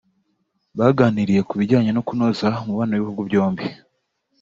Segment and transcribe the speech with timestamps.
[0.77, 3.63] baganiriye ku bijyanye no kunoza umubano w’ibihugu byombi